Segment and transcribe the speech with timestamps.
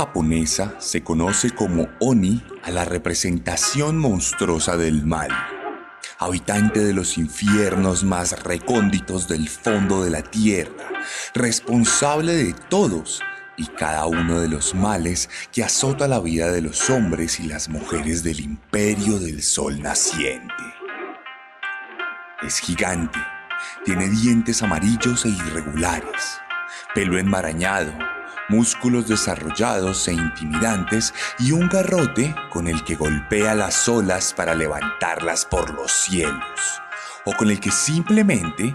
[0.00, 5.28] Japonesa se conoce como Oni a la representación monstruosa del mal,
[6.18, 10.88] habitante de los infiernos más recónditos del fondo de la tierra,
[11.34, 13.20] responsable de todos
[13.58, 17.68] y cada uno de los males que azota la vida de los hombres y las
[17.68, 20.64] mujeres del imperio del sol naciente.
[22.40, 23.18] Es gigante,
[23.84, 26.40] tiene dientes amarillos e irregulares,
[26.94, 27.92] pelo enmarañado,
[28.50, 35.46] músculos desarrollados e intimidantes y un garrote con el que golpea las olas para levantarlas
[35.46, 36.82] por los cielos,
[37.24, 38.72] o con el que simplemente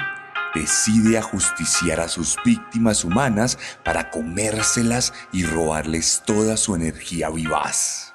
[0.55, 8.13] decide ajusticiar a sus víctimas humanas para comérselas y robarles toda su energía vivaz.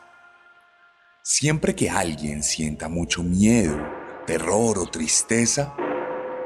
[1.22, 3.77] Siempre que alguien sienta mucho miedo,
[4.27, 5.74] terror o tristeza,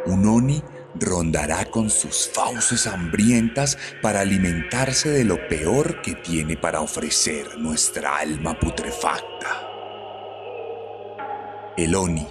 [0.06, 0.62] un Oni
[1.00, 8.18] rondará con sus fauces hambrientas para alimentarse de lo peor que tiene para ofrecer nuestra
[8.18, 9.68] alma putrefacta.
[11.76, 12.26] El Oni,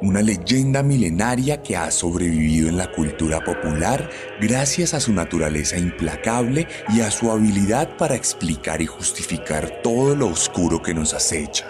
[0.00, 6.66] una leyenda milenaria que ha sobrevivido en la cultura popular gracias a su naturaleza implacable
[6.88, 11.66] y a su habilidad para explicar y justificar todo lo oscuro que nos acecha.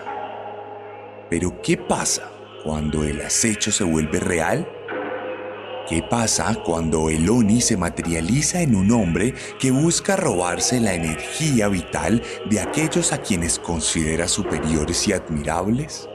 [1.29, 2.31] Pero ¿qué pasa
[2.65, 4.67] cuando el acecho se vuelve real?
[5.89, 11.67] ¿Qué pasa cuando el Oni se materializa en un hombre que busca robarse la energía
[11.67, 16.09] vital de aquellos a quienes considera superiores y admirables?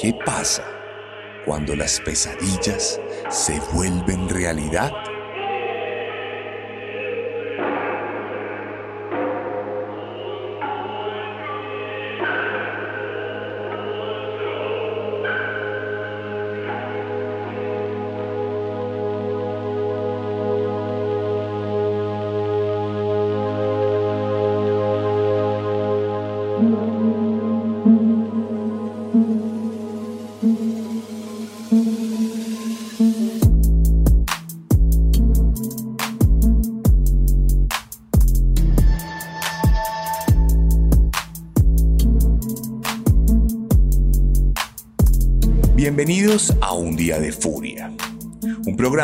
[0.00, 0.64] ¿Qué pasa
[1.44, 4.92] cuando las pesadillas se vuelven realidad?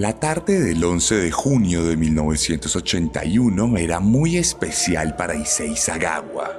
[0.00, 6.56] La tarde del 11 de junio de 1981 era muy especial para Issei Sagawa,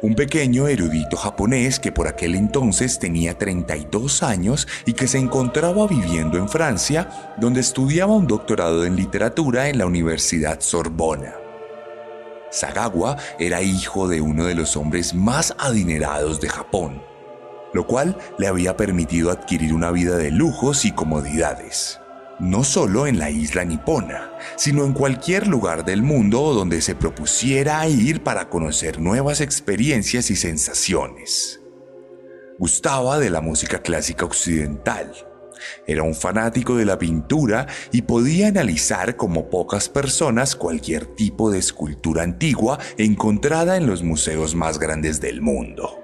[0.00, 5.86] un pequeño erudito japonés que por aquel entonces tenía 32 años y que se encontraba
[5.86, 11.34] viviendo en Francia, donde estudiaba un doctorado en literatura en la Universidad Sorbona.
[12.50, 17.02] Sagawa era hijo de uno de los hombres más adinerados de Japón,
[17.74, 21.99] lo cual le había permitido adquirir una vida de lujos y comodidades
[22.40, 27.86] no solo en la isla nipona, sino en cualquier lugar del mundo donde se propusiera
[27.86, 31.60] ir para conocer nuevas experiencias y sensaciones.
[32.58, 35.12] Gustaba de la música clásica occidental.
[35.86, 41.58] Era un fanático de la pintura y podía analizar como pocas personas cualquier tipo de
[41.58, 45.99] escultura antigua encontrada en los museos más grandes del mundo.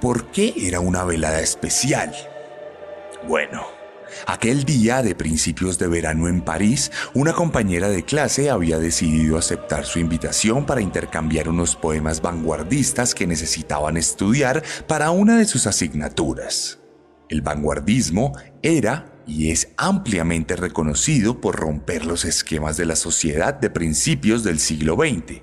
[0.00, 2.14] ¿Por qué era una velada especial?
[3.28, 3.66] Bueno,
[4.26, 9.84] aquel día de principios de verano en París, una compañera de clase había decidido aceptar
[9.84, 16.78] su invitación para intercambiar unos poemas vanguardistas que necesitaban estudiar para una de sus asignaturas.
[17.28, 18.32] El vanguardismo
[18.62, 24.58] era y es ampliamente reconocido por romper los esquemas de la sociedad de principios del
[24.58, 25.40] siglo XX,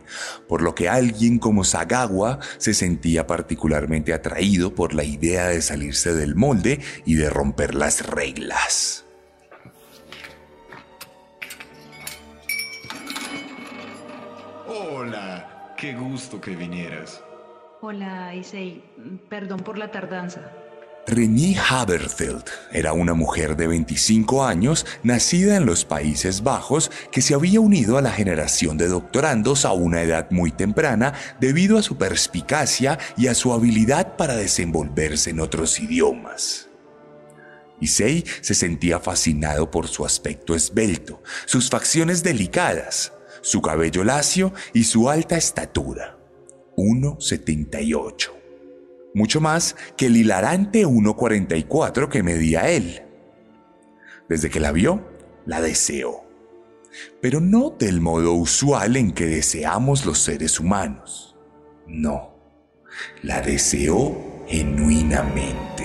[0.47, 6.13] por lo que alguien como Sagawa se sentía particularmente atraído por la idea de salirse
[6.13, 9.05] del molde y de romper las reglas.
[14.67, 17.23] Hola, qué gusto que vinieras.
[17.79, 18.83] Hola, Issei.
[19.29, 20.51] Perdón por la tardanza.
[21.09, 27.33] Renée Haberfeld era una mujer de 25 años nacida en los Países Bajos que se
[27.33, 31.97] había unido a la generación de doctorandos a una edad muy temprana debido a su
[31.97, 36.67] perspicacia y a su habilidad para desenvolverse en otros idiomas.
[37.79, 44.83] Issei se sentía fascinado por su aspecto esbelto, sus facciones delicadas, su cabello lacio y
[44.83, 46.17] su alta estatura,
[46.75, 48.36] 1,78
[49.13, 53.03] mucho más que el hilarante 1.44 que medía él.
[54.29, 55.01] Desde que la vio,
[55.45, 56.23] la deseó,
[57.21, 61.35] pero no del modo usual en que deseamos los seres humanos.
[61.87, 62.35] No,
[63.23, 65.76] la deseó genuinamente.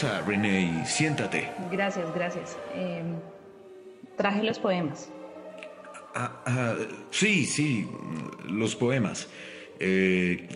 [0.00, 1.48] Pasa, René, siéntate.
[1.72, 2.56] Gracias, gracias.
[2.72, 3.16] Em,
[4.16, 5.10] traje los poemas.
[6.14, 6.74] Ah, ah,
[7.10, 7.84] sí, sí,
[8.48, 9.28] los poemas.
[9.80, 10.46] Eh,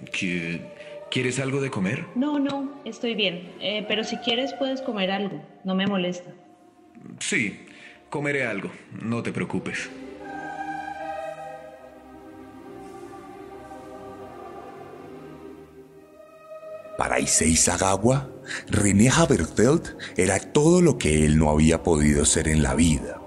[1.11, 2.05] ¿Quieres algo de comer?
[2.15, 3.51] No, no, estoy bien.
[3.61, 5.43] Eh, pero si quieres puedes comer algo.
[5.65, 6.31] No me molesta.
[7.19, 7.67] Sí,
[8.11, 8.71] comeré algo.
[9.03, 9.91] No te preocupes.
[17.03, 18.31] Para Issei Sagawa,
[18.69, 23.21] René Haberfeld era todo lo que él no había podido ser en la vida.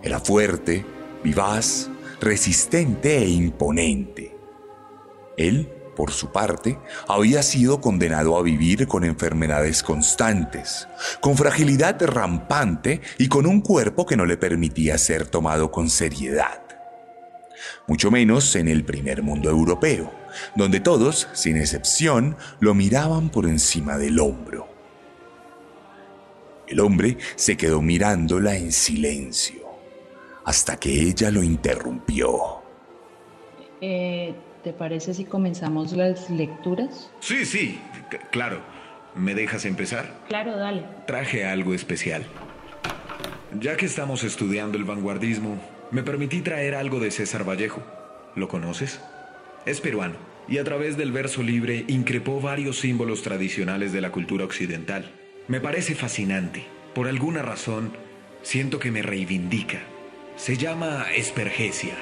[0.00, 0.86] Era fuerte,
[1.24, 4.38] vivaz, resistente e imponente.
[5.36, 10.86] Él, por su parte, había sido condenado a vivir con enfermedades constantes,
[11.20, 16.64] con fragilidad rampante y con un cuerpo que no le permitía ser tomado con seriedad
[17.86, 20.12] mucho menos en el primer mundo europeo,
[20.54, 24.68] donde todos, sin excepción, lo miraban por encima del hombro.
[26.66, 29.62] El hombre se quedó mirándola en silencio,
[30.44, 32.62] hasta que ella lo interrumpió.
[33.80, 37.10] Eh, ¿Te parece si comenzamos las lecturas?
[37.20, 37.78] Sí, sí,
[38.30, 38.60] claro.
[39.14, 40.12] ¿Me dejas empezar?
[40.28, 40.84] Claro, dale.
[41.06, 42.24] Traje algo especial.
[43.60, 45.60] Ya que estamos estudiando el vanguardismo,
[45.92, 47.82] me permití traer algo de César Vallejo.
[48.34, 49.00] ¿Lo conoces?
[49.66, 50.16] Es peruano
[50.46, 55.10] y a través del verso libre increpó varios símbolos tradicionales de la cultura occidental.
[55.48, 56.64] Me parece fascinante.
[56.94, 57.92] Por alguna razón,
[58.42, 59.82] siento que me reivindica.
[60.36, 61.94] Se llama espergesia.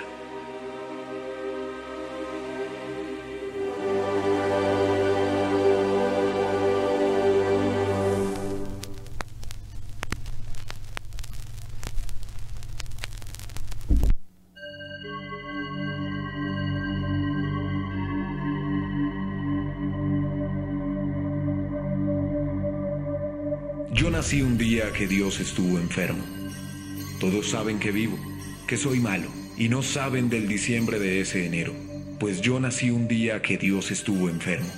[25.02, 26.22] Que Dios estuvo enfermo.
[27.18, 28.16] Todos saben que vivo,
[28.68, 31.74] que soy malo, y no saben del diciembre de ese enero,
[32.20, 34.70] pues yo nací un día que Dios estuvo enfermo.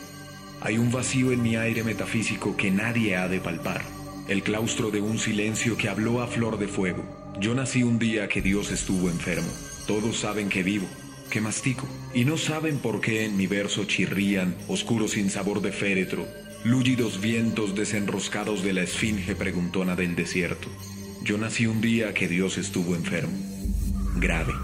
[0.63, 3.83] Hay un vacío en mi aire metafísico que nadie ha de palpar,
[4.27, 7.05] el claustro de un silencio que habló a flor de fuego.
[7.39, 9.53] Yo nací un día que Dios estuvo enfermo.
[9.87, 10.87] Todos saben que vivo,
[11.29, 15.73] que mastico, y no saben por qué en mi verso chirrían, oscuros sin sabor de
[15.73, 16.27] féretro,
[16.65, 20.69] lúgidos vientos desenroscados de la esfinge preguntona del desierto.
[21.23, 23.37] Yo nací un día que Dios estuvo enfermo,
[24.17, 24.55] grave.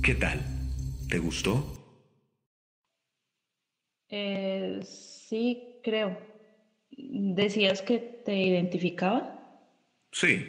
[0.00, 0.40] ¿Qué tal?
[1.10, 1.74] ¿Te gustó?
[4.10, 4.80] Eh,
[5.28, 6.18] sí, creo.
[6.90, 9.38] ¿Decías que te identificaba?
[10.12, 10.46] Sí.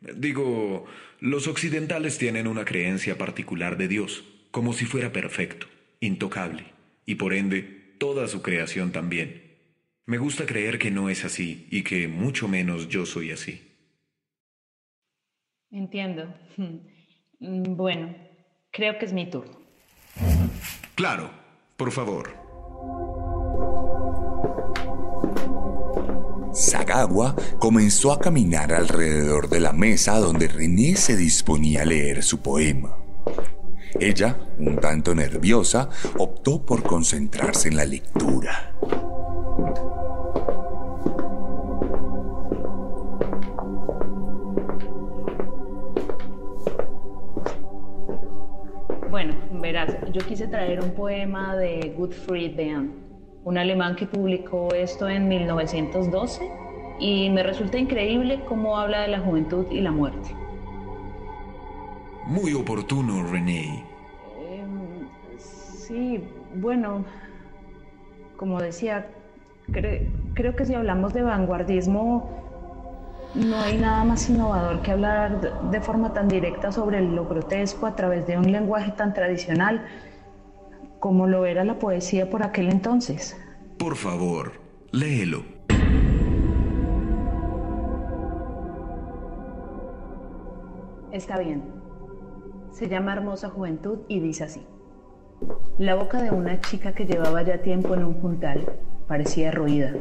[0.00, 0.86] Digo,
[1.20, 5.68] los occidentales tienen una creencia particular de Dios, como si fuera perfecto,
[6.00, 6.64] intocable,
[7.06, 9.42] y por ende, toda su creación también.
[10.04, 13.62] Me gusta creer que no es así y que mucho menos yo soy así.
[15.70, 16.34] Entiendo.
[17.44, 18.14] Bueno,
[18.70, 19.58] creo que es mi turno.
[20.94, 21.28] Claro,
[21.76, 22.41] por favor.
[26.52, 32.40] Sagagua comenzó a caminar alrededor de la mesa donde René se disponía a leer su
[32.40, 32.96] poema.
[33.98, 38.74] Ella, un tanto nerviosa, optó por concentrarse en la lectura.
[49.10, 53.01] Bueno, verás, yo quise traer un poema de Gottfried Benn,
[53.44, 56.48] un alemán que publicó esto en 1912
[57.00, 60.34] y me resulta increíble cómo habla de la juventud y la muerte.
[62.26, 63.84] Muy oportuno, René.
[64.48, 65.08] Em,
[65.38, 66.22] sí,
[66.54, 67.04] bueno,
[68.36, 69.06] como decía,
[69.72, 72.30] cre- creo que si hablamos de vanguardismo,
[73.34, 77.86] no hay nada más innovador que hablar de- de forma tan directa sobre lo grotesco
[77.86, 79.84] a través de un lenguaje tan tradicional
[81.02, 83.36] como lo era la poesía por aquel entonces.
[83.76, 84.52] Por favor,
[84.92, 85.42] léelo.
[91.10, 91.64] Está bien.
[92.70, 94.64] Se llama Hermosa Juventud y dice así.
[95.76, 98.64] La boca de una chica que llevaba ya tiempo en un juntal
[99.08, 99.94] parecía roída.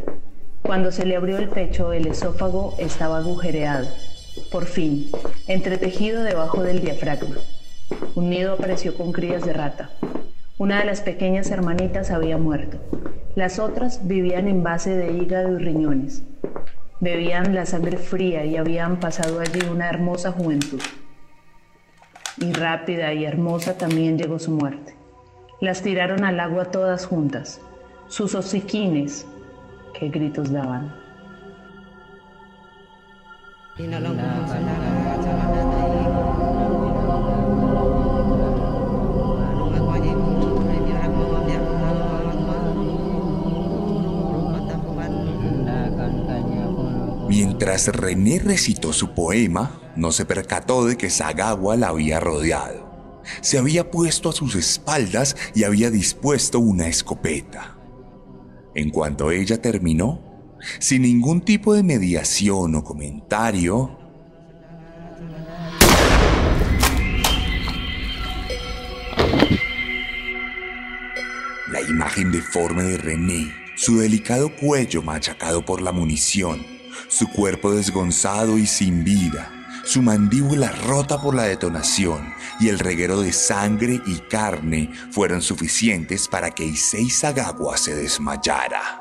[0.62, 3.88] Cuando se le abrió el pecho, el esófago estaba agujereado.
[4.52, 5.10] Por fin,
[5.48, 7.38] entretejido debajo del diafragma.
[8.14, 9.90] Un nido apareció con crías de rata.
[10.62, 12.78] Una de las pequeñas hermanitas había muerto.
[13.34, 16.22] Las otras vivían en base de hígado y riñones.
[17.00, 20.80] Bebían la sangre fría y habían pasado allí una hermosa juventud.
[22.38, 24.94] Y rápida y hermosa también llegó su muerte.
[25.62, 27.60] Las tiraron al agua todas juntas.
[28.08, 29.26] Sus hociquines,
[30.00, 30.94] qué gritos daban.
[47.32, 53.22] Mientras René recitó su poema, no se percató de que Sagagua la había rodeado.
[53.40, 57.78] Se había puesto a sus espaldas y había dispuesto una escopeta.
[58.76, 63.98] En cuanto ella terminó, sin ningún tipo de mediación o comentario,
[71.72, 76.81] la imagen deforme de René, su delicado cuello machacado por la munición,
[77.22, 79.52] su cuerpo desgonzado y sin vida,
[79.86, 86.28] su mandíbula rota por la detonación y el reguero de sangre y carne fueron suficientes
[86.28, 89.01] para que Issei Sagawa se desmayara.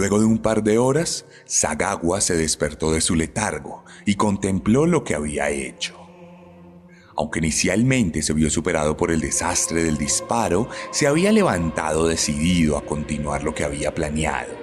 [0.00, 5.04] Luego de un par de horas, Sagawa se despertó de su letargo y contempló lo
[5.04, 5.94] que había hecho.
[7.18, 12.86] Aunque inicialmente se vio superado por el desastre del disparo, se había levantado decidido a
[12.86, 14.54] continuar lo que había planeado.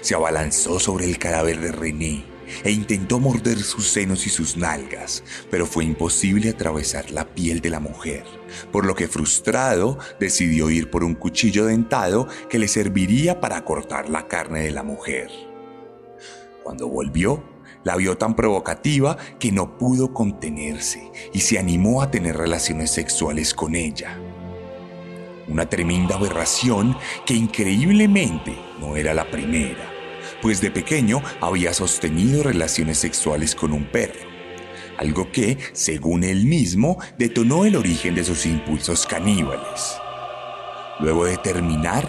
[0.00, 5.22] Se abalanzó sobre el cadáver de René e intentó morder sus senos y sus nalgas,
[5.50, 8.24] pero fue imposible atravesar la piel de la mujer,
[8.72, 14.08] por lo que frustrado decidió ir por un cuchillo dentado que le serviría para cortar
[14.08, 15.30] la carne de la mujer.
[16.62, 17.42] Cuando volvió,
[17.84, 23.54] la vio tan provocativa que no pudo contenerse y se animó a tener relaciones sexuales
[23.54, 24.18] con ella.
[25.46, 29.95] Una tremenda aberración que increíblemente no era la primera
[30.46, 34.20] pues de pequeño había sostenido relaciones sexuales con un perro,
[34.96, 39.96] algo que, según él mismo, detonó el origen de sus impulsos caníbales.
[41.00, 42.08] Luego de terminar,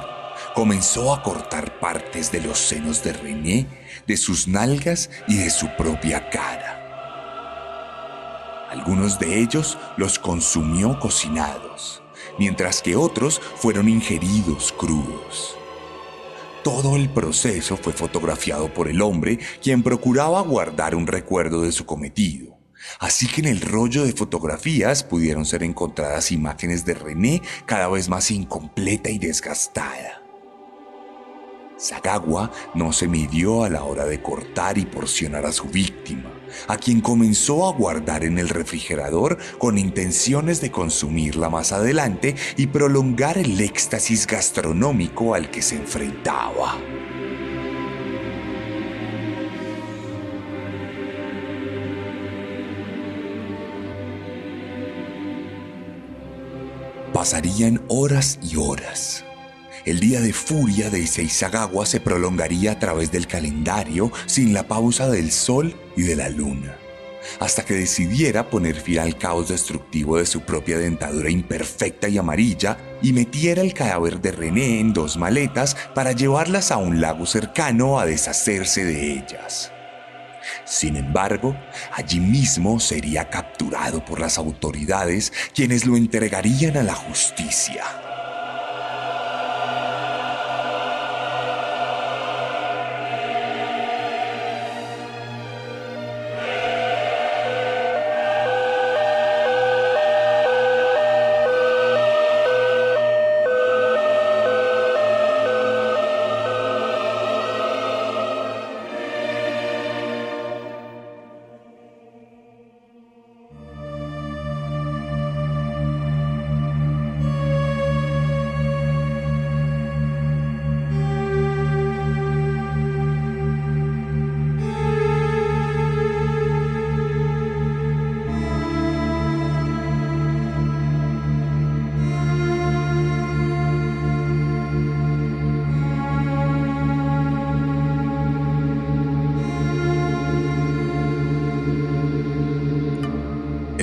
[0.53, 3.65] comenzó a cortar partes de los senos de René,
[4.05, 6.75] de sus nalgas y de su propia cara.
[8.69, 12.03] Algunos de ellos los consumió cocinados,
[12.37, 15.56] mientras que otros fueron ingeridos crudos.
[16.67, 21.85] Todo el proceso fue fotografiado por el hombre, quien procuraba guardar un recuerdo de su
[21.85, 22.57] cometido.
[22.99, 28.09] Así que en el rollo de fotografías pudieron ser encontradas imágenes de René cada vez
[28.09, 30.26] más incompleta y desgastada.
[31.77, 36.33] Sagawa no se midió a la hora de cortar y porcionar a su víctima
[36.67, 42.67] a quien comenzó a guardar en el refrigerador con intenciones de consumirla más adelante y
[42.67, 46.77] prolongar el éxtasis gastronómico al que se enfrentaba.
[57.13, 59.26] Pasarían horas y horas
[59.87, 65.09] el día de furia de Iseisawa se prolongaría a través del calendario sin la pausa
[65.09, 66.77] del sol y de la luna,
[67.39, 72.77] hasta que decidiera poner fin al caos destructivo de su propia dentadura imperfecta y amarilla
[73.01, 77.97] y metiera el cadáver de René en dos maletas para llevarlas a un lago cercano
[77.97, 79.71] a deshacerse de ellas.
[80.65, 81.55] Sin embargo,
[81.93, 88.06] allí mismo sería capturado por las autoridades quienes lo entregarían a la justicia.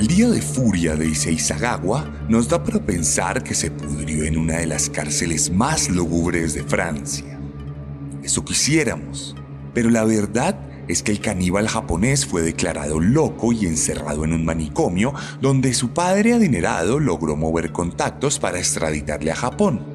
[0.03, 4.67] Día de furia de Iseisawa nos da para pensar que se pudrió en una de
[4.67, 7.39] las cárceles más lúgubres de Francia.
[8.21, 9.35] Eso quisiéramos,
[9.73, 14.43] pero la verdad es que el caníbal japonés fue declarado loco y encerrado en un
[14.43, 19.94] manicomio donde su padre adinerado logró mover contactos para extraditarle a Japón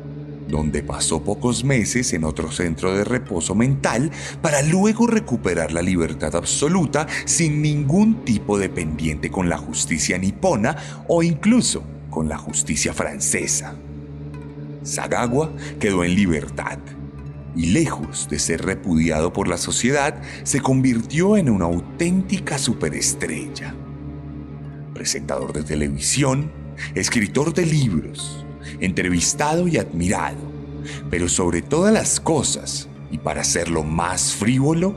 [0.51, 4.11] donde pasó pocos meses en otro centro de reposo mental
[4.43, 10.77] para luego recuperar la libertad absoluta sin ningún tipo de pendiente con la justicia nipona
[11.09, 13.75] o incluso con la justicia francesa.
[14.83, 16.79] Sagawa quedó en libertad
[17.55, 23.75] y lejos de ser repudiado por la sociedad, se convirtió en una auténtica superestrella.
[24.95, 26.53] Presentador de televisión,
[26.95, 28.40] escritor de libros,
[28.81, 30.39] entrevistado y admirado,
[31.11, 34.95] pero sobre todas las cosas, y para hacerlo más frívolo,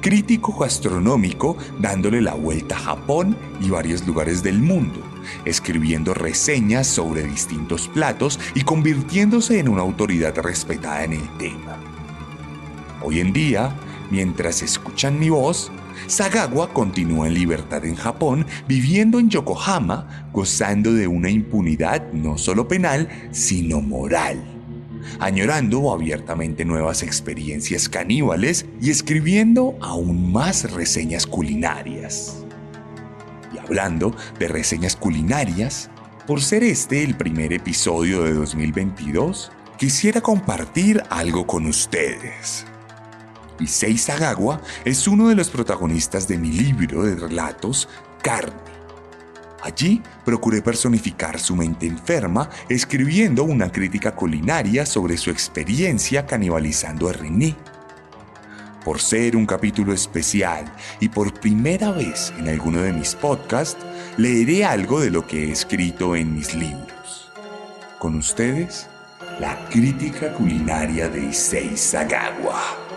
[0.00, 5.00] crítico gastronómico dándole la vuelta a Japón y varios lugares del mundo,
[5.44, 11.78] escribiendo reseñas sobre distintos platos y convirtiéndose en una autoridad respetada en el tema.
[13.02, 13.74] Hoy en día,
[14.10, 15.72] mientras escuchan mi voz,
[16.06, 22.68] Sagawa continúa en libertad en Japón, viviendo en Yokohama, gozando de una impunidad no solo
[22.68, 24.42] penal, sino moral,
[25.18, 32.44] añorando abiertamente nuevas experiencias caníbales y escribiendo aún más reseñas culinarias.
[33.54, 35.90] Y hablando de reseñas culinarias,
[36.26, 42.66] por ser este el primer episodio de 2022, quisiera compartir algo con ustedes.
[43.60, 47.88] Issei Sagawa es uno de los protagonistas de mi libro de relatos
[48.22, 48.70] Carne.
[49.62, 57.12] Allí procuré personificar su mente enferma escribiendo una crítica culinaria sobre su experiencia canibalizando a
[57.12, 57.54] René.
[58.84, 60.64] Por ser un capítulo especial
[60.98, 63.84] y por primera vez en alguno de mis podcasts,
[64.16, 67.30] leeré algo de lo que he escrito en mis libros.
[67.98, 68.86] Con ustedes,
[69.38, 72.89] la crítica culinaria de Issei Sagawa.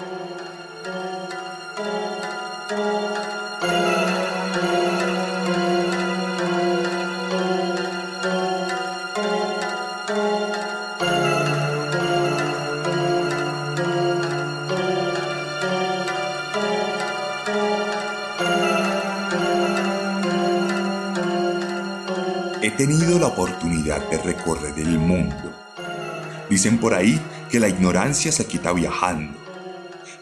[22.64, 25.36] He tenido la oportunidad de recorrer el mundo.
[26.50, 29.38] Dicen por ahí que la ignorancia se quita viajando,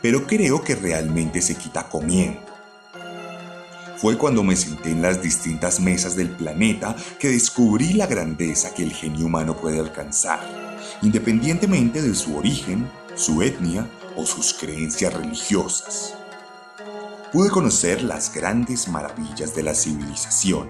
[0.01, 2.41] pero creo que realmente se quita comiendo.
[3.97, 8.83] Fue cuando me senté en las distintas mesas del planeta que descubrí la grandeza que
[8.83, 10.39] el genio humano puede alcanzar,
[11.01, 16.15] independientemente de su origen, su etnia o sus creencias religiosas.
[17.31, 20.67] Pude conocer las grandes maravillas de la civilización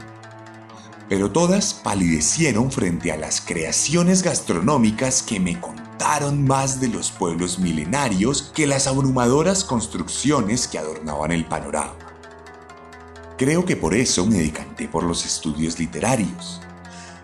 [1.11, 5.80] pero todas palidecieron frente a las creaciones gastronómicas que me contaron
[6.45, 11.95] más de los pueblos milenarios que las abrumadoras construcciones que adornaban el panorama.
[13.37, 16.61] Creo que por eso me decanté por los estudios literarios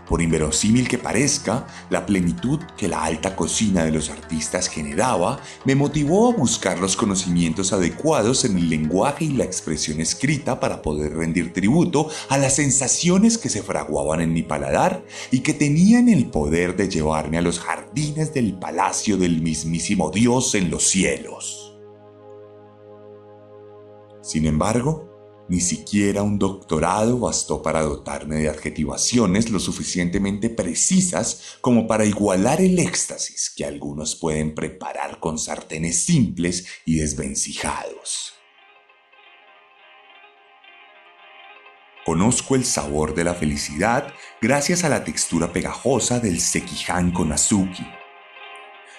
[0.08, 5.76] por inverosímil que parezca, la plenitud que la alta cocina de los artistas generaba me
[5.76, 11.16] motivó a buscar los conocimientos adecuados en el lenguaje y la expresión escrita para poder
[11.16, 16.28] rendir tributo a las sensaciones que se fraguaban en mi paladar y que tenían el
[16.28, 21.78] poder de llevarme a los jardines del palacio del mismísimo Dios en los cielos.
[24.22, 25.17] Sin embargo,
[25.50, 32.62] ni siquiera un doctorado bastó para dotarme de adjetivaciones lo suficientemente precisas como para igualar
[32.62, 38.34] el éxtasis que algunos pueden preparar con sartenes simples y desvencijados.
[42.06, 47.86] Conozco el sabor de la felicidad gracias a la textura pegajosa del sekihan con azuki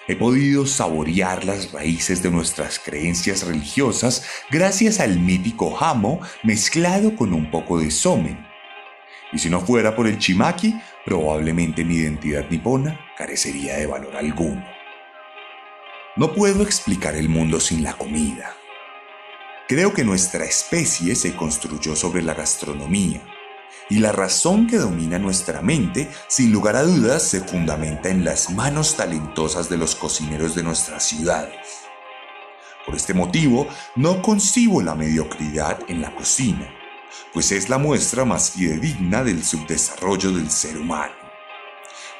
[0.09, 7.31] he podido saborear las raíces de nuestras creencias religiosas gracias al mítico jamo mezclado con
[7.31, 8.43] un poco de somen.
[9.31, 10.73] Y si no fuera por el chimaki,
[11.05, 14.65] probablemente mi identidad nipona carecería de valor alguno.
[16.15, 18.55] No puedo explicar el mundo sin la comida.
[19.67, 23.21] Creo que nuestra especie se construyó sobre la gastronomía
[23.89, 28.51] y la razón que domina nuestra mente, sin lugar a dudas, se fundamenta en las
[28.51, 31.57] manos talentosas de los cocineros de nuestras ciudades.
[32.85, 36.71] Por este motivo, no concibo la mediocridad en la cocina,
[37.33, 41.13] pues es la muestra más fidedigna del subdesarrollo del ser humano,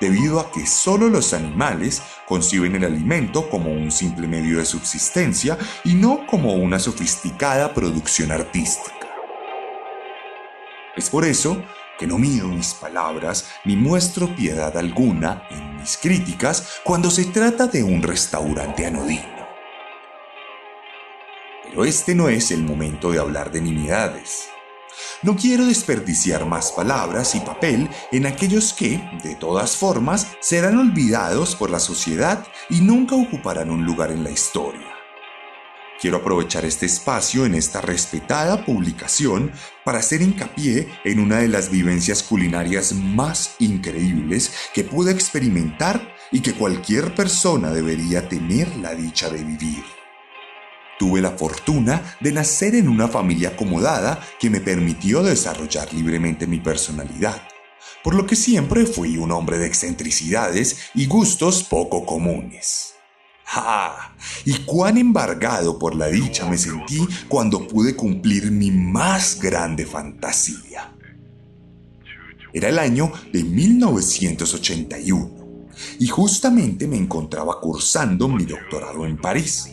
[0.01, 5.57] debido a que solo los animales conciben el alimento como un simple medio de subsistencia
[5.83, 8.98] y no como una sofisticada producción artística.
[10.99, 11.63] Es por eso
[11.97, 17.67] que no mido mis palabras ni muestro piedad alguna en mis críticas cuando se trata
[17.67, 19.47] de un restaurante anodino.
[21.63, 24.49] Pero este no es el momento de hablar de nimiedades.
[25.21, 31.55] No quiero desperdiciar más palabras y papel en aquellos que, de todas formas, serán olvidados
[31.55, 34.98] por la sociedad y nunca ocuparán un lugar en la historia.
[36.01, 39.51] Quiero aprovechar este espacio en esta respetada publicación
[39.83, 46.39] para hacer hincapié en una de las vivencias culinarias más increíbles que pude experimentar y
[46.39, 49.83] que cualquier persona debería tener la dicha de vivir.
[50.97, 56.61] Tuve la fortuna de nacer en una familia acomodada que me permitió desarrollar libremente mi
[56.61, 57.41] personalidad,
[58.05, 62.98] por lo que siempre fui un hombre de excentricidades y gustos poco comunes.
[63.51, 64.13] ¡Ja!
[64.45, 70.93] Y cuán embargado por la dicha me sentí cuando pude cumplir mi más grande fantasía.
[72.53, 75.31] Era el año de 1981
[75.97, 79.69] y justamente me encontraba cursando mi doctorado en París,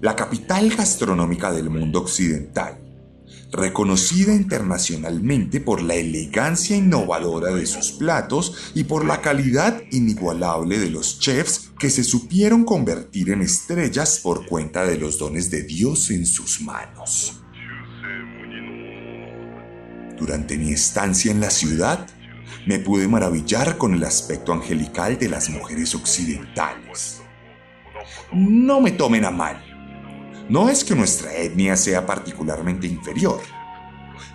[0.00, 2.81] la capital gastronómica del mundo occidental
[3.52, 10.88] reconocida internacionalmente por la elegancia innovadora de sus platos y por la calidad inigualable de
[10.88, 16.10] los chefs que se supieron convertir en estrellas por cuenta de los dones de Dios
[16.10, 17.34] en sus manos.
[20.18, 22.06] Durante mi estancia en la ciudad,
[22.66, 27.20] me pude maravillar con el aspecto angelical de las mujeres occidentales.
[28.32, 29.71] No me tomen a mal,
[30.48, 33.40] No es que nuestra etnia sea particularmente inferior,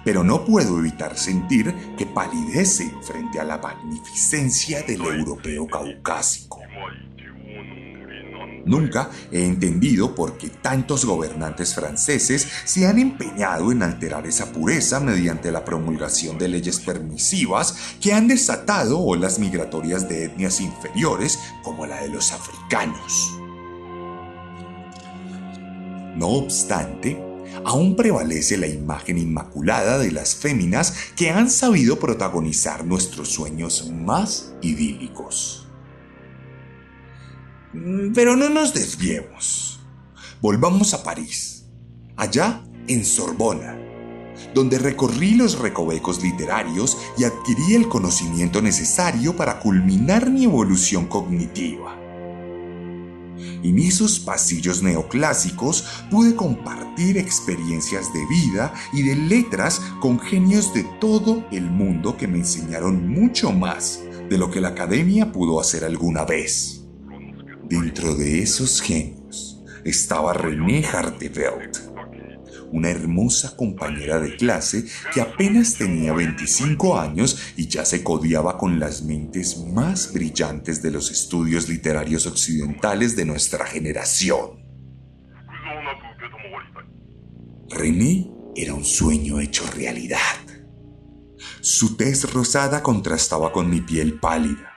[0.03, 6.61] pero no puedo evitar sentir que palidece frente a la magnificencia del europeo caucásico.
[8.65, 14.99] Nunca he entendido por qué tantos gobernantes franceses se han empeñado en alterar esa pureza
[14.99, 21.85] mediante la promulgación de leyes permisivas que han desatado olas migratorias de etnias inferiores como
[21.85, 23.39] la de los africanos.
[26.17, 27.15] No obstante,
[27.63, 34.53] aún prevalece la imagen inmaculada de las féminas que han sabido protagonizar nuestros sueños más
[34.63, 35.67] idílicos.
[37.73, 39.79] Mm, pero no nos desviemos.
[40.41, 41.65] Volvamos a París,
[42.15, 43.77] allá en Sorbona,
[44.55, 51.96] donde recorrí los recovecos literarios y adquirí el conocimiento necesario para culminar mi evolución cognitiva.
[53.63, 60.83] En esos pasillos neoclásicos pude compartir experiencias de vida y de letras con genios de
[60.99, 65.83] todo el mundo que me enseñaron mucho más de lo que la academia pudo hacer
[65.83, 66.85] alguna vez.
[67.69, 71.77] Dentro de esos genios estaba René Hartevelt,
[72.71, 78.79] una hermosa compañera de clase que apenas tenía 25 años y ya se codiaba con
[78.79, 84.65] las mentes más brillantes de los estudios literarios occidentales de nuestra generación.
[87.69, 90.19] René era un sueño hecho realidad.
[91.61, 94.73] Su tez rosada contrastaba con mi piel pálida.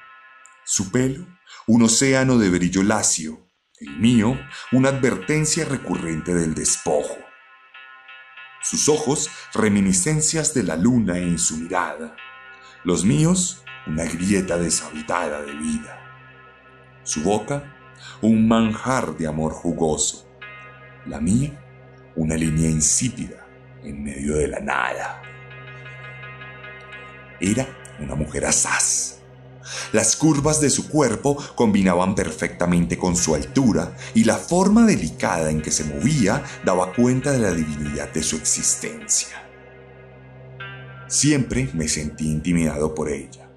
[0.64, 1.26] Su pelo
[1.66, 3.48] un océano de brillo lacio,
[3.78, 4.36] el mío
[4.72, 7.16] una advertencia recurrente del despojo.
[8.70, 12.14] Sus ojos reminiscencias de la luna en su mirada,
[12.84, 15.98] los míos una grieta deshabitada de vida.
[17.02, 17.74] Su boca
[18.22, 20.30] un manjar de amor jugoso,
[21.04, 21.60] la mía
[22.14, 23.44] una línea insípida
[23.82, 25.20] en medio de la nada.
[27.40, 27.66] Era
[27.98, 29.19] una mujer asaz
[29.92, 35.62] las curvas de su cuerpo combinaban perfectamente con su altura y la forma delicada en
[35.62, 39.28] que se movía daba cuenta de la divinidad de su existencia.
[41.08, 43.50] Siempre me sentí intimidado por ella,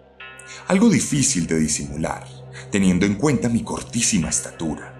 [0.67, 2.27] algo difícil de disimular,
[2.71, 4.93] teniendo en cuenta mi cortísima estatura.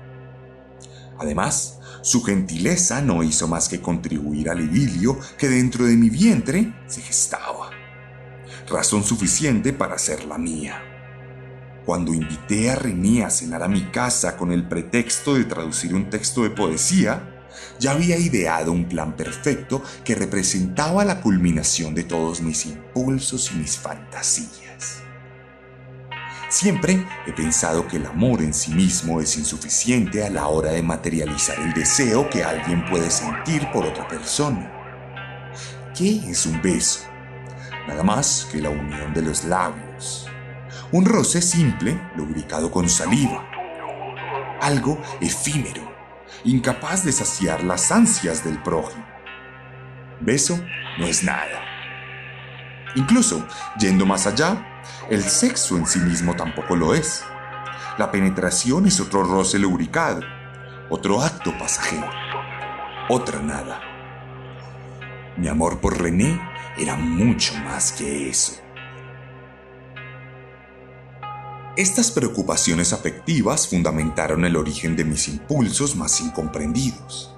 [1.18, 6.74] Además, su gentileza no hizo más que contribuir al idilio que dentro de mi vientre
[6.86, 7.72] se gestaba,
[8.70, 10.93] razón suficiente para ser la mía.
[11.86, 16.10] Cuando invité a René a cenar a mi casa con el pretexto de traducir un
[16.10, 17.30] texto de poesía,
[17.78, 23.56] ya había ideado un plan perfecto que representaba la culminación de todos mis impulsos y
[23.56, 25.04] mis fantasías.
[26.48, 30.84] Siempre he pensado que el amor en sí mismo es insuficiente a la hora de
[30.84, 34.72] materializar el deseo que alguien puede sentir por otra persona.
[35.98, 37.02] ¿Qué es un beso?
[37.88, 40.30] Nada más que la unión de los labios
[40.94, 43.50] un roce simple, lubricado con saliva.
[44.62, 45.92] Algo efímero,
[46.44, 49.04] incapaz de saciar las ansias del prójimo.
[50.22, 50.64] Beso
[51.00, 51.62] no es nada.
[52.94, 53.44] Incluso,
[53.80, 57.26] yendo más allá, el sexo en sí mismo tampoco lo es.
[57.98, 60.22] La penetración es otro roce lubricado,
[60.92, 62.08] otro acto pasajero,
[63.10, 63.82] otra nada.
[65.38, 66.40] Mi amor por René
[66.78, 68.63] era mucho más que eso.
[71.76, 77.36] Estas preocupaciones afectivas fundamentaron el origen de mis impulsos más incomprendidos.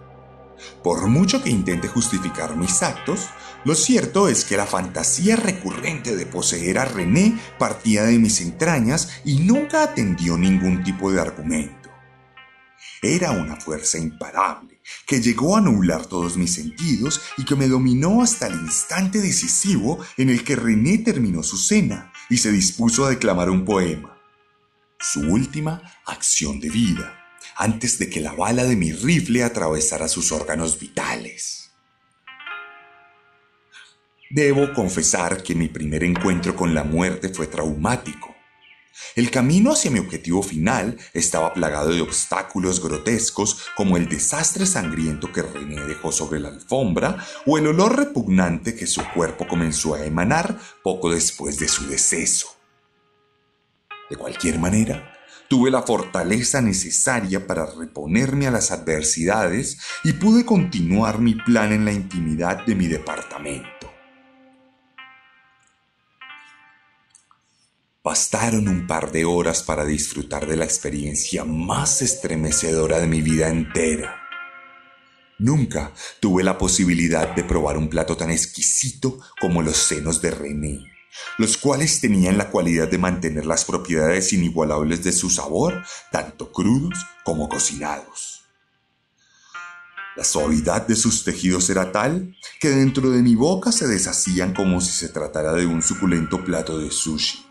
[0.84, 3.30] Por mucho que intente justificar mis actos,
[3.64, 9.08] lo cierto es que la fantasía recurrente de poseer a René partía de mis entrañas
[9.24, 11.90] y nunca atendió ningún tipo de argumento.
[13.02, 18.22] Era una fuerza imparable que llegó a anular todos mis sentidos y que me dominó
[18.22, 23.10] hasta el instante decisivo en el que René terminó su cena y se dispuso a
[23.10, 24.15] declamar un poema
[25.00, 27.20] su última acción de vida,
[27.56, 31.72] antes de que la bala de mi rifle atravesara sus órganos vitales.
[34.30, 38.36] Debo confesar que mi primer encuentro con la muerte fue traumático.
[39.16, 45.32] El camino hacia mi objetivo final estaba plagado de obstáculos grotescos como el desastre sangriento
[45.32, 50.06] que René dejó sobre la alfombra o el olor repugnante que su cuerpo comenzó a
[50.06, 52.55] emanar poco después de su deceso.
[54.10, 55.14] De cualquier manera,
[55.48, 61.86] tuve la fortaleza necesaria para reponerme a las adversidades y pude continuar mi plan en
[61.86, 63.92] la intimidad de mi departamento.
[68.04, 73.50] Bastaron un par de horas para disfrutar de la experiencia más estremecedora de mi vida
[73.50, 74.22] entera.
[75.40, 80.95] Nunca tuve la posibilidad de probar un plato tan exquisito como los senos de René,
[81.38, 87.06] los cuales tenían la cualidad de mantener las propiedades inigualables de su sabor, tanto crudos
[87.24, 88.44] como cocinados.
[90.16, 94.80] La suavidad de sus tejidos era tal que dentro de mi boca se deshacían como
[94.80, 97.46] si se tratara de un suculento plato de sushi.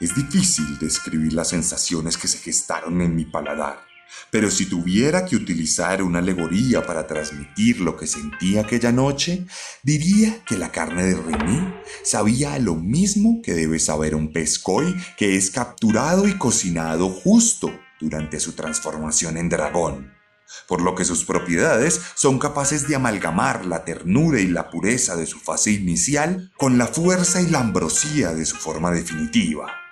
[0.00, 3.87] Es difícil describir las sensaciones que se gestaron en mi paladar,
[4.30, 9.46] pero si tuviera que utilizar una alegoría para transmitir lo que sentí aquella noche,
[9.82, 15.36] diría que la carne de René sabía lo mismo que debe saber un pescoy que
[15.36, 20.18] es capturado y cocinado justo durante su transformación en dragón
[20.66, 25.26] por lo que sus propiedades son capaces de amalgamar la ternura y la pureza de
[25.26, 29.87] su fase inicial con la fuerza y la ambrosía de su forma definitiva.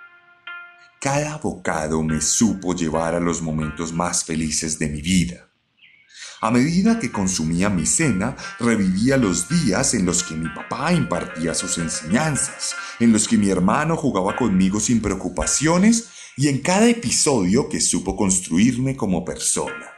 [0.99, 5.47] Cada bocado me supo llevar a los momentos más felices de mi vida.
[6.41, 11.53] A medida que consumía mi cena, revivía los días en los que mi papá impartía
[11.53, 17.69] sus enseñanzas, en los que mi hermano jugaba conmigo sin preocupaciones y en cada episodio
[17.69, 19.91] que supo construirme como persona.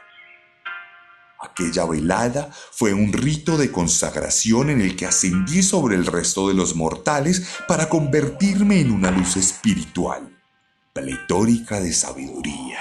[1.40, 6.54] Aquella velada fue un rito de consagración en el que ascendí sobre el resto de
[6.54, 10.39] los mortales para convertirme en una luz espiritual,
[11.00, 12.78] pletórica de sabiduría.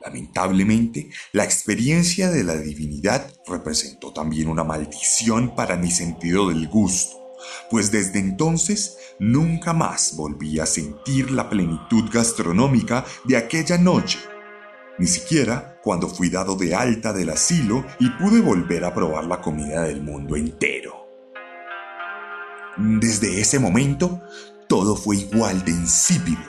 [0.00, 7.16] Lamentablemente, la experiencia de la divinidad representó también una maldición para mi sentido del gusto,
[7.70, 14.18] pues desde entonces nunca más volví a sentir la plenitud gastronómica de aquella noche
[14.96, 19.40] ni siquiera cuando fui dado de alta del asilo y pude volver a probar la
[19.40, 21.08] comida del mundo entero.
[22.76, 24.20] Desde ese momento,
[24.68, 26.42] todo fue igual de insípido.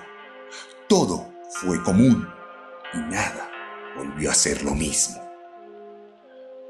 [0.88, 2.28] Todo fue común
[2.94, 3.50] y nada
[3.98, 5.22] volvió a ser lo mismo.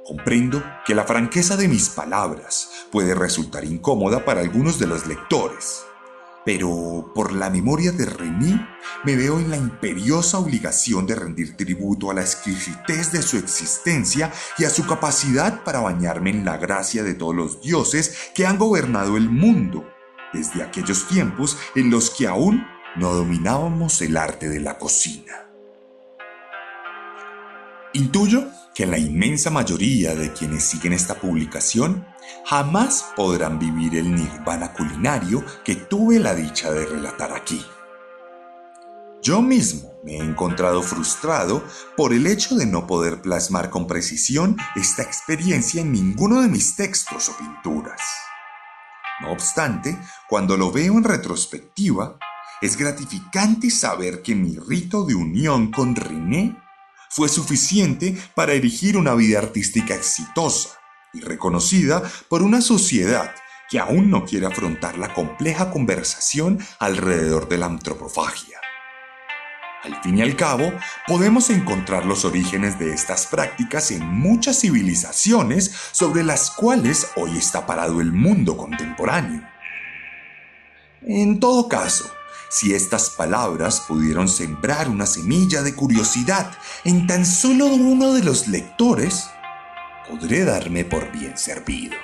[0.06, 5.84] Comprendo que la franqueza de mis palabras puede resultar incómoda para algunos de los lectores,
[6.46, 8.68] pero por la memoria de Remy
[9.04, 14.32] me veo en la imperiosa obligación de rendir tributo a la exquisitez de su existencia
[14.58, 18.60] y a su capacidad para bañarme en la gracia de todos los dioses que han
[18.60, 19.95] gobernado el mundo
[20.34, 25.34] desde aquellos tiempos en los que aún no dominábamos el arte de la cocina.
[27.94, 32.06] Intuyo que la inmensa mayoría de quienes siguen esta publicación
[32.46, 37.66] jamás podrán vivir el nirvana culinario que tuve la dicha de relatar aquí.
[39.24, 41.64] Yo mismo me he encontrado frustrado
[41.96, 46.76] por el hecho de no poder plasmar con precisión esta experiencia en ninguno de mis
[46.76, 48.02] textos o pinturas.
[49.22, 49.98] No obstante,
[50.28, 52.18] cuando lo veo en retrospectiva,
[52.62, 56.56] es gratificante saber que mi rito de unión con René
[57.10, 60.78] fue suficiente para erigir una vida artística exitosa
[61.14, 63.34] y reconocida por una sociedad
[63.70, 68.65] que aún no quiere afrontar la compleja conversación alrededor de la antropofagia.
[69.86, 70.74] Al fin y al cabo,
[71.06, 77.68] podemos encontrar los orígenes de estas prácticas en muchas civilizaciones sobre las cuales hoy está
[77.68, 79.48] parado el mundo contemporáneo.
[81.04, 82.10] En todo caso,
[82.50, 86.52] si estas palabras pudieron sembrar una semilla de curiosidad
[86.84, 89.30] en tan solo uno de los lectores,
[90.10, 91.96] podré darme por bien servido.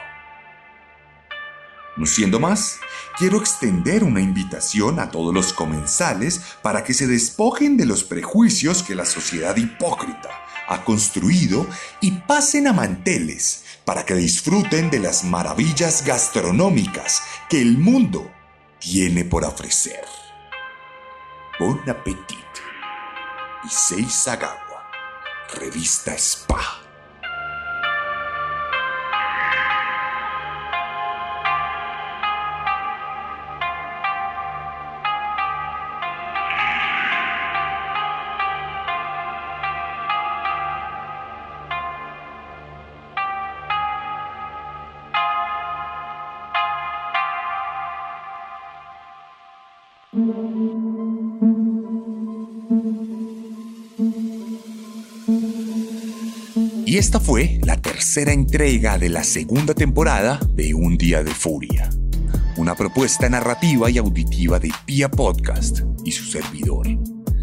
[1.97, 2.79] No siendo más,
[3.17, 8.81] quiero extender una invitación a todos los comensales para que se despojen de los prejuicios
[8.81, 10.29] que la sociedad hipócrita
[10.67, 11.67] ha construido
[11.99, 18.31] y pasen a manteles para que disfruten de las maravillas gastronómicas que el mundo
[18.79, 20.05] tiene por ofrecer.
[21.59, 22.37] Bon appetit.
[23.65, 24.89] Issei Sagawa,
[25.53, 26.80] Revista Spa.
[57.01, 61.89] Esta fue la tercera entrega de la segunda temporada de Un Día de Furia,
[62.57, 66.85] una propuesta narrativa y auditiva de Pia Podcast y su servidor,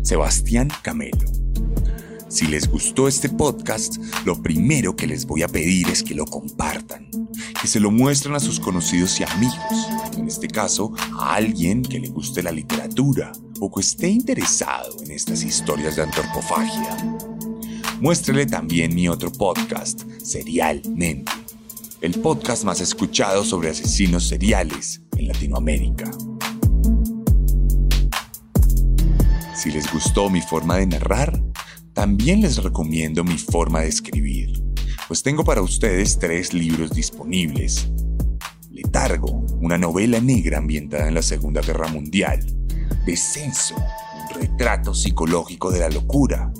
[0.05, 1.25] Sebastián Camelo.
[2.29, 6.25] Si les gustó este podcast, lo primero que les voy a pedir es que lo
[6.25, 7.11] compartan,
[7.61, 11.99] que se lo muestren a sus conocidos y amigos, en este caso a alguien que
[11.99, 17.18] le guste la literatura o que esté interesado en estas historias de antropofagia.
[18.01, 21.32] Muéstrele también mi otro podcast, Serialmente,
[22.01, 26.09] el podcast más escuchado sobre asesinos seriales en Latinoamérica.
[29.57, 31.42] Si les gustó mi forma de narrar,
[31.92, 34.62] también les recomiendo mi forma de escribir,
[35.09, 37.88] pues tengo para ustedes tres libros disponibles.
[38.70, 42.46] Letargo, una novela negra ambientada en la Segunda Guerra Mundial.
[43.05, 46.53] Descenso, un retrato psicológico de la locura.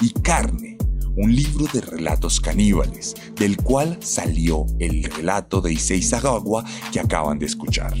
[0.00, 0.73] Y Carne,
[1.16, 7.38] un libro de relatos caníbales, del cual salió el relato de Issei Sagawa que acaban
[7.38, 7.94] de escuchar.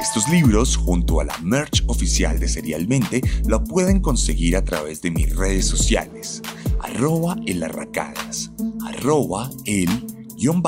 [0.00, 5.10] Estos libros, junto a la merch oficial de Serialmente, lo pueden conseguir a través de
[5.10, 6.40] mis redes sociales,
[6.80, 8.50] arroba el arracadas,
[8.86, 9.88] arroba el
[10.36, 10.62] guion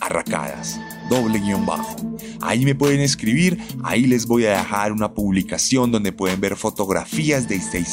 [0.00, 1.96] arracadas, doble guion bajo.
[2.40, 7.48] Ahí me pueden escribir, ahí les voy a dejar una publicación donde pueden ver fotografías
[7.48, 7.84] de Issei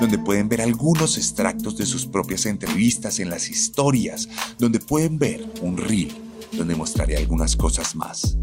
[0.00, 5.44] donde pueden ver algunos extractos de sus propias entrevistas en las historias, donde pueden ver
[5.62, 6.14] un reel,
[6.52, 8.36] donde mostraré algunas cosas más.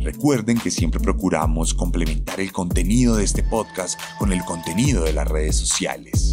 [0.00, 5.28] Recuerden que siempre procuramos complementar el contenido de este podcast con el contenido de las
[5.28, 6.32] redes sociales.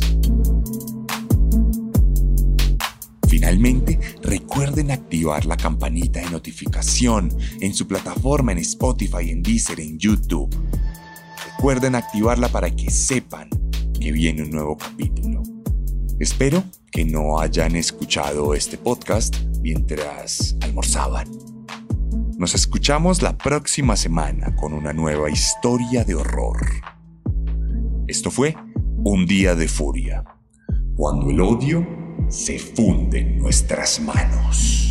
[3.38, 7.32] Finalmente, recuerden activar la campanita de notificación
[7.62, 10.50] en su plataforma en Spotify, en Deezer, en YouTube.
[11.52, 13.48] Recuerden activarla para que sepan
[14.02, 15.44] que viene un nuevo capítulo.
[16.20, 21.28] Espero que no hayan escuchado este podcast mientras almorzaban.
[22.40, 26.66] Nos escuchamos la próxima semana con una nueva historia de horror.
[28.08, 28.56] Esto fue
[29.04, 30.24] Un día de furia,
[30.96, 34.87] cuando el odio se funde en nuestras manos.